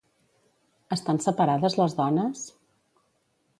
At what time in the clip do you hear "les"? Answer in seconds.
1.81-1.95